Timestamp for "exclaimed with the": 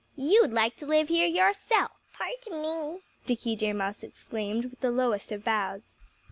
4.01-4.89